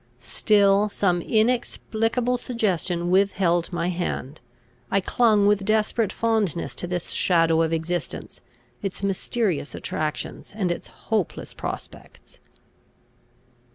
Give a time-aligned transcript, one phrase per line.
[0.17, 4.41] Still some inexplicable suggestion withheld my hand.
[4.89, 8.41] I clung with desperate fondness to this shadow of existence,
[8.81, 12.39] its mysterious attractions, and its hopeless prospects.